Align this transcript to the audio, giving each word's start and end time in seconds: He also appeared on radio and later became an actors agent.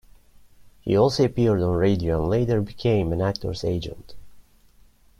He 0.79 0.97
also 0.97 1.25
appeared 1.25 1.61
on 1.61 1.75
radio 1.75 2.19
and 2.19 2.27
later 2.27 2.59
became 2.59 3.13
an 3.13 3.21
actors 3.21 3.63
agent. 3.63 4.15